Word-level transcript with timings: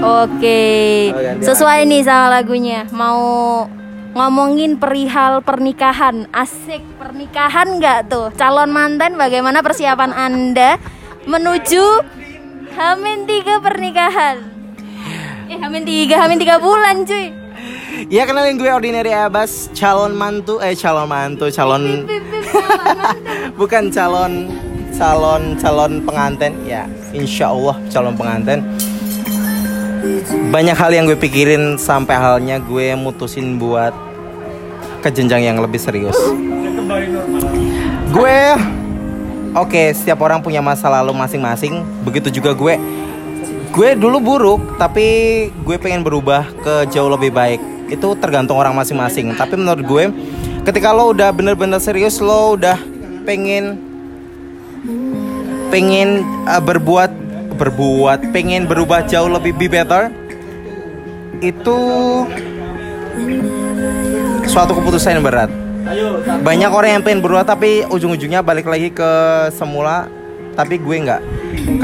Oke. 0.00 0.62
Oh, 1.12 1.44
Sesuai 1.44 1.84
nih 1.84 2.00
sama 2.04 2.40
lagunya. 2.40 2.88
Mau 2.88 3.20
ngomongin 4.16 4.80
perihal 4.80 5.44
pernikahan. 5.44 6.24
Asik 6.32 6.80
pernikahan 6.96 7.76
nggak 7.76 8.08
tuh? 8.08 8.32
Calon 8.34 8.72
mantan 8.72 9.20
bagaimana 9.20 9.60
persiapan 9.60 10.10
Anda 10.16 10.80
menuju 11.28 11.84
Hamin 12.74 13.28
tiga 13.28 13.60
pernikahan? 13.60 14.40
Eh 15.50 15.58
Hamin 15.58 15.84
tiga, 15.84 16.22
Hamin 16.24 16.38
tiga 16.40 16.56
bulan 16.56 17.04
cuy. 17.04 17.34
Ya 18.08 18.24
kenalin 18.24 18.56
gue 18.56 18.70
Ordinary 18.70 19.12
Abbas, 19.12 19.68
calon 19.76 20.16
mantu, 20.16 20.62
eh 20.64 20.72
calon 20.72 21.04
mantu, 21.10 21.52
calon 21.52 22.08
bukan 23.60 23.92
calon 23.92 24.48
calon 24.96 25.56
calon 25.60 25.92
pengantin 26.04 26.54
ya 26.64 26.84
insya 27.12 27.52
Allah 27.52 27.76
calon 27.92 28.14
pengantin 28.16 28.64
banyak 30.50 30.76
hal 30.76 30.90
yang 30.92 31.04
gue 31.06 31.18
pikirin 31.18 31.76
sampai 31.76 32.16
halnya 32.16 32.56
gue 32.60 32.96
mutusin 32.96 33.60
buat 33.60 33.92
ke 35.00 35.08
jenjang 35.12 35.44
yang 35.44 35.58
lebih 35.60 35.80
serius. 35.80 36.16
Gue 38.10 38.38
oke 39.54 39.82
setiap 39.94 40.20
orang 40.24 40.42
punya 40.44 40.60
masa 40.60 40.90
lalu 40.90 41.16
masing-masing. 41.16 41.84
Begitu 42.04 42.40
juga 42.40 42.52
gue. 42.56 42.74
Gue 43.70 43.94
dulu 43.94 44.18
buruk 44.18 44.60
tapi 44.76 45.48
gue 45.62 45.76
pengen 45.78 46.02
berubah 46.02 46.48
ke 46.60 46.90
jauh 46.90 47.08
lebih 47.08 47.30
baik. 47.30 47.60
Itu 47.90 48.14
tergantung 48.18 48.58
orang 48.58 48.74
masing-masing. 48.74 49.34
Tapi 49.38 49.54
menurut 49.56 49.84
gue 49.84 50.04
ketika 50.66 50.92
lo 50.92 51.14
udah 51.16 51.32
bener-bener 51.32 51.80
serius 51.80 52.20
lo 52.20 52.58
udah 52.58 52.76
pengen 53.24 53.78
pengen 55.70 56.26
uh, 56.50 56.58
berbuat 56.58 57.14
berbuat 57.60 58.32
pengen 58.32 58.64
berubah 58.64 59.04
jauh 59.04 59.28
lebih 59.28 59.52
be 59.52 59.68
better 59.68 60.08
itu 61.44 61.78
suatu 64.48 64.72
keputusan 64.72 65.20
yang 65.20 65.24
berat. 65.24 65.52
Banyak 66.40 66.70
orang 66.72 66.90
yang 66.96 67.02
pengen 67.04 67.20
berubah 67.20 67.44
tapi 67.44 67.84
ujung-ujungnya 67.84 68.40
balik 68.40 68.64
lagi 68.64 68.88
ke 68.88 69.12
semula 69.52 70.08
tapi 70.56 70.80
gue 70.80 70.96
nggak. 71.04 71.22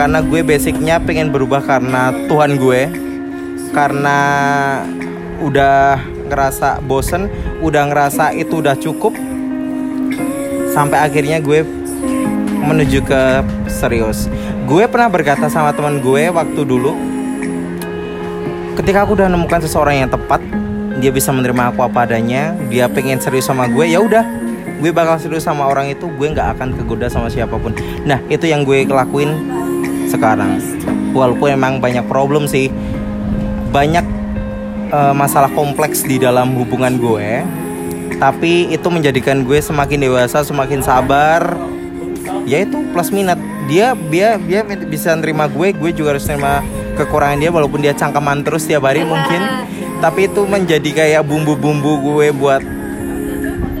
Karena 0.00 0.24
gue 0.24 0.40
basicnya 0.40 0.96
pengen 0.96 1.28
berubah 1.28 1.60
karena 1.60 2.08
Tuhan 2.24 2.56
gue 2.56 2.80
karena 3.76 4.18
udah 5.44 6.00
ngerasa 6.32 6.80
bosen 6.80 7.28
udah 7.60 7.92
ngerasa 7.92 8.32
itu 8.32 8.64
udah 8.64 8.72
cukup 8.80 9.12
sampai 10.72 11.04
akhirnya 11.04 11.44
gue 11.44 11.60
menuju 12.66 13.04
ke 13.04 13.20
serius. 13.86 14.26
Gue 14.66 14.90
pernah 14.90 15.06
berkata 15.06 15.46
sama 15.46 15.70
teman 15.70 16.02
gue 16.02 16.26
waktu 16.34 16.60
dulu, 16.66 16.92
ketika 18.74 19.06
aku 19.06 19.14
udah 19.14 19.30
nemukan 19.30 19.62
seseorang 19.62 20.02
yang 20.02 20.10
tepat, 20.10 20.42
dia 20.98 21.14
bisa 21.14 21.30
menerima 21.30 21.70
aku 21.70 21.86
apa 21.86 22.04
adanya, 22.04 22.52
dia 22.66 22.90
pengen 22.90 23.22
serius 23.22 23.46
sama 23.46 23.70
gue, 23.70 23.86
ya 23.86 24.02
udah, 24.02 24.26
gue 24.82 24.90
bakal 24.90 25.16
serius 25.22 25.46
sama 25.46 25.70
orang 25.70 25.88
itu, 25.94 26.10
gue 26.10 26.26
nggak 26.34 26.58
akan 26.58 26.74
kegoda 26.74 27.06
sama 27.06 27.30
siapa 27.30 27.54
pun. 27.56 27.72
Nah 28.02 28.18
itu 28.26 28.50
yang 28.50 28.66
gue 28.66 28.84
lakuin 28.84 29.32
sekarang. 30.10 30.58
Walaupun 31.14 31.48
emang 31.56 31.80
banyak 31.80 32.04
problem 32.10 32.44
sih, 32.44 32.68
banyak 33.72 34.04
eh, 34.92 35.14
masalah 35.14 35.48
kompleks 35.54 36.04
di 36.04 36.20
dalam 36.20 36.52
hubungan 36.58 37.00
gue, 37.00 37.44
tapi 38.16 38.72
itu 38.72 38.88
menjadikan 38.88 39.44
gue 39.44 39.60
semakin 39.60 40.08
dewasa, 40.08 40.40
semakin 40.44 40.80
sabar, 40.80 41.56
ya 42.48 42.64
itu 42.64 42.80
plus 42.92 43.12
minus 43.12 43.36
dia 43.66 43.98
dia 44.10 44.38
dia 44.38 44.60
bisa 44.86 45.14
nerima 45.18 45.50
gue 45.50 45.74
gue 45.74 45.90
juga 45.90 46.14
harus 46.16 46.26
nerima 46.30 46.62
kekurangan 46.94 47.38
dia 47.42 47.50
walaupun 47.50 47.82
dia 47.82 47.92
cangkeman 47.92 48.46
terus 48.46 48.64
tiap 48.64 48.86
hari 48.86 49.02
mungkin. 49.02 49.42
Tapi 50.04 50.28
itu 50.28 50.44
menjadi 50.44 50.90
kayak 50.92 51.22
bumbu-bumbu 51.24 52.04
gue 52.04 52.28
buat 52.36 52.60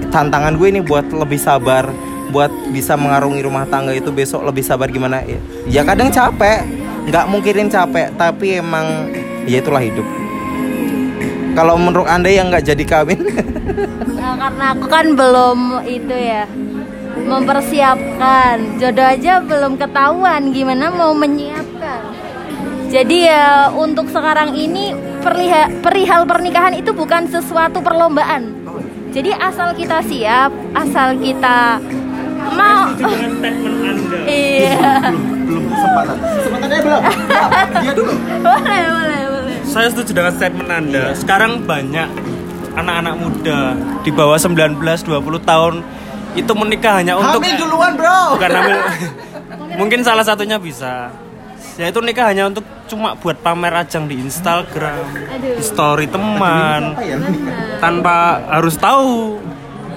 tantangan 0.08 0.56
gue 0.56 0.68
ini 0.72 0.80
buat 0.80 1.04
lebih 1.12 1.36
sabar 1.36 1.92
buat 2.32 2.50
bisa 2.74 2.98
mengarungi 2.98 3.38
rumah 3.44 3.68
tangga 3.70 3.94
itu 3.94 4.10
besok 4.10 4.42
lebih 4.42 4.64
sabar 4.66 4.90
gimana. 4.90 5.22
Ya, 5.22 5.38
ya 5.68 5.82
kadang 5.86 6.10
capek 6.10 6.66
nggak 7.06 7.24
mungkinin 7.30 7.70
capek 7.70 8.10
tapi 8.18 8.58
emang 8.58 9.12
ya 9.46 9.62
itulah 9.62 9.80
hidup. 9.84 10.04
Kalau 11.54 11.78
menurut 11.80 12.08
anda 12.10 12.28
yang 12.28 12.52
nggak 12.52 12.64
jadi 12.66 12.84
kawin? 12.84 13.20
Nah, 14.26 14.34
karena 14.42 14.74
aku 14.74 14.86
kan 14.90 15.06
belum 15.14 15.86
itu 15.86 16.10
ya 16.10 16.50
mempersiapkan. 17.24 18.76
Jodoh 18.76 19.06
aja 19.06 19.40
belum 19.40 19.80
ketahuan 19.80 20.52
gimana 20.52 20.92
mau 20.92 21.16
menyiapkan. 21.16 22.00
Jadi 22.86 23.26
ya 23.26 23.72
untuk 23.72 24.06
sekarang 24.08 24.54
ini 24.54 24.94
perliha- 25.20 25.82
perihal 25.82 26.22
pernikahan 26.22 26.76
itu 26.76 26.92
bukan 26.92 27.26
sesuatu 27.26 27.82
perlombaan. 27.82 28.54
Jadi 29.10 29.32
asal 29.32 29.72
kita 29.72 30.04
siap 30.04 30.52
asal 30.76 31.16
kita 31.16 31.80
mau. 32.52 32.92
Dengan 32.94 33.32
statement 33.40 33.76
Anda. 33.80 34.18
iya. 34.28 34.92
Belum 35.46 35.64
kesempatan 35.66 36.16
kesempatannya 36.20 36.80
belum. 36.84 37.02
Dia 37.80 37.92
dulu. 37.96 38.12
Boleh 38.44 38.80
boleh 38.86 39.22
boleh. 39.34 39.56
Saya 39.66 39.88
setuju 39.90 40.10
dengan 40.14 40.32
statement 40.36 40.70
Anda. 40.70 41.04
Sekarang 41.16 41.64
banyak 41.66 42.08
anak-anak 42.76 43.14
muda 43.16 43.58
di 44.04 44.10
bawah 44.12 44.36
19 44.36 44.78
20 44.78 45.08
tahun 45.42 45.74
itu 46.36 46.52
menikah 46.52 47.00
hanya 47.00 47.16
untuk 47.16 47.40
hamil 47.40 47.56
duluan 47.56 47.92
bro 47.96 48.36
bukan 48.36 48.50
hamil. 48.52 48.78
Mungkin 49.80 50.00
salah 50.04 50.24
satunya 50.24 50.60
bisa. 50.60 51.08
Yaitu 51.76 52.00
nikah 52.00 52.32
hanya 52.32 52.48
untuk 52.48 52.64
cuma 52.88 53.12
buat 53.20 53.36
pamer 53.44 53.68
ajang 53.84 54.08
di 54.08 54.16
Instagram, 54.16 55.04
Aduh. 55.12 55.60
di 55.60 55.64
story 55.64 56.08
teman, 56.08 56.96
ya? 56.96 57.20
tanpa 57.82 58.40
harus 58.48 58.80
tahu 58.80 59.36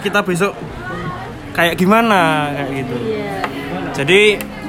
kita 0.04 0.20
besok 0.20 0.52
kayak 1.56 1.80
gimana 1.80 2.52
kayak 2.52 2.84
gitu. 2.84 2.96
iya 3.00 3.40
Jadi 3.96 4.20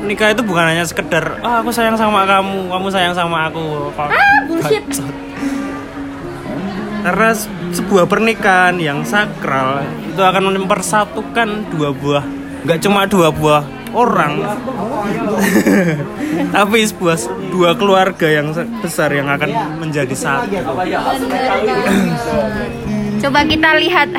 nikah 0.07 0.31
itu 0.31 0.43
bukan 0.47 0.71
hanya 0.71 0.87
sekedar 0.87 1.43
ah 1.43 1.59
aku 1.59 1.75
sayang 1.75 1.99
sama 1.99 2.23
kamu, 2.27 2.71
kamu 2.71 2.89
sayang 2.95 3.15
sama 3.15 3.51
aku. 3.51 3.91
Ah 3.99 4.47
bullshit 4.47 4.87
Karena 7.01 7.31
se- 7.33 7.49
sebuah 7.81 8.05
pernikahan 8.05 8.77
yang 8.77 9.03
sakral 9.03 9.81
itu 10.05 10.21
akan 10.21 10.53
mempersatukan 10.61 11.73
dua 11.73 11.91
buah, 11.97 12.25
nggak 12.69 12.79
cuma 12.85 13.09
dua 13.09 13.33
buah 13.33 13.63
orang, 13.91 14.39
tapi 16.55 16.79
sebuah 16.87 17.17
dua 17.51 17.71
keluarga 17.75 18.29
yang 18.31 18.55
besar 18.79 19.11
yang 19.11 19.27
akan 19.27 19.51
menjadi 19.83 20.15
satu. 20.15 20.47
Coba 23.21 23.45
kita 23.45 23.77
lihat 23.77 24.09